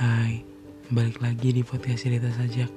[0.00, 0.40] Hai,
[0.88, 2.72] balik lagi di podcast cerita sajak.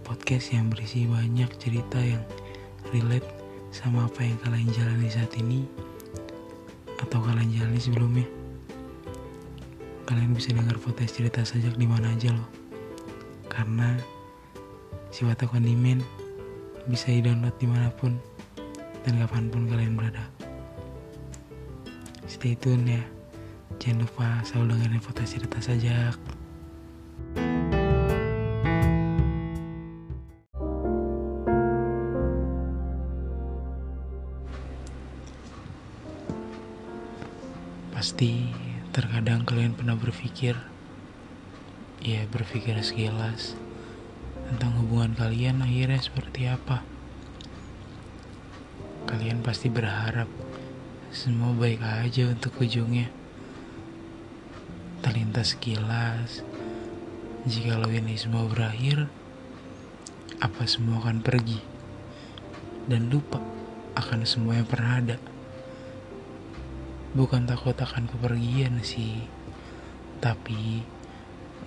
[0.00, 2.24] Podcast yang berisi banyak cerita yang
[2.96, 3.28] relate
[3.68, 5.68] sama apa yang kalian jalani saat ini
[7.04, 8.24] Atau kalian jalani sebelumnya.
[10.08, 12.48] Kalian bisa dengar podcast cerita sajak di mana aja loh.
[13.52, 14.00] Karena
[15.12, 15.52] si Watak
[16.88, 18.16] bisa di-download di mana pun
[19.04, 20.24] dan kapan pun kalian berada.
[22.24, 23.19] Stay tune ya
[23.80, 26.12] Jangan lupa selalu dengerin foto cerita sajak.
[37.96, 38.52] Pasti
[38.92, 40.60] terkadang kalian pernah berpikir,
[42.04, 43.56] ya berpikir sekilas
[44.52, 46.84] tentang hubungan kalian akhirnya seperti apa.
[49.08, 50.28] Kalian pasti berharap
[51.16, 53.19] semua baik aja untuk ujungnya
[55.30, 56.42] terlintas sekilas
[57.46, 59.06] jika lo ini semua berakhir
[60.42, 61.62] apa semua akan pergi?
[62.90, 63.38] Dan lupa
[63.94, 65.22] akan semua yang pernah ada.
[67.14, 69.22] Bukan takut akan kepergian sih
[70.18, 70.82] tapi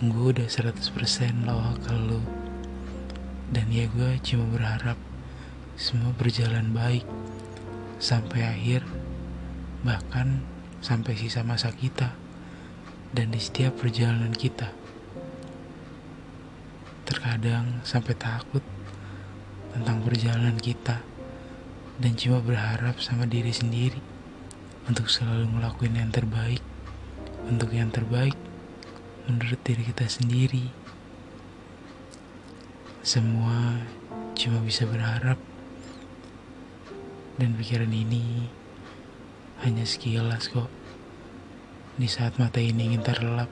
[0.03, 2.20] gue udah 100% loh ke lo
[3.55, 5.00] dan ya gue cuma berharap
[5.80, 7.08] semua berjalan baik
[8.03, 8.83] sampai akhir
[9.88, 10.44] bahkan
[10.83, 12.11] sampai sisa masa kita
[13.14, 14.73] dan di setiap perjalanan kita.
[17.06, 18.66] Terkadang sampai takut
[19.70, 20.97] tentang perjalanan kita
[22.02, 24.02] dan cuma berharap sama diri sendiri
[24.89, 26.66] untuk selalu ngelakuin yang terbaik
[27.47, 28.36] untuk yang terbaik
[29.30, 30.67] menurut diri kita sendiri.
[33.03, 33.83] Semua
[34.33, 35.38] cuma bisa berharap
[37.38, 38.48] dan pikiran ini
[39.61, 40.72] hanya sekilas kok
[41.94, 43.49] di saat mata ini ingin terlelap.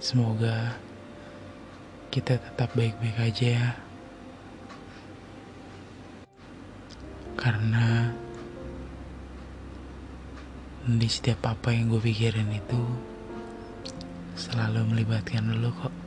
[0.00, 0.80] Semoga
[2.08, 3.68] kita tetap baik-baik aja ya.
[7.36, 8.08] Karena
[10.86, 12.80] di setiap apa yang gue pikirin itu
[14.32, 16.05] selalu melibatkan lo kok.